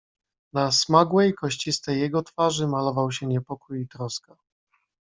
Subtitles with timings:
[0.53, 4.35] "Na smagłej, kościstej jego twarzy malował się niepokój i troska."